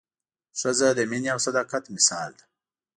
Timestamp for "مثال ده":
1.95-2.45